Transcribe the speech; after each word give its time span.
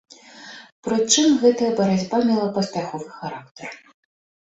Прычым, 0.87 1.27
гэтая 1.45 1.71
барацьба 1.81 2.17
мела 2.33 2.51
паспяховы 2.59 3.07
характар. 3.23 3.67